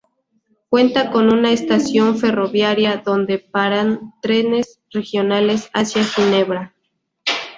[0.69, 6.73] Cuenta con una estación ferroviaria donde paran trenes regionales hacia Ginebra.